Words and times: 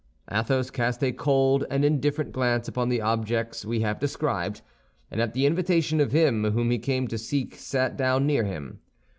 Athos 0.31 0.71
cast 0.71 1.03
a 1.03 1.11
cold 1.11 1.63
and 1.69 1.85
indifferent 1.85 2.31
glance 2.31 2.67
upon 2.67 2.89
the 2.89 2.99
objects 2.99 3.63
we 3.63 3.81
have 3.81 3.99
described, 3.99 4.63
and 5.11 5.21
at 5.21 5.35
the 5.35 5.45
invitation 5.45 5.99
of 5.99 6.11
him 6.11 6.43
whom 6.53 6.71
he 6.71 6.79
came 6.79 7.07
to 7.07 7.19
seek 7.19 7.53
sat 7.55 7.97
down 7.97 8.25
near 8.25 8.43
him. 8.43 8.79